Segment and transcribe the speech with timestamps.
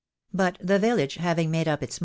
[0.33, 1.99] But the village having made up its 674781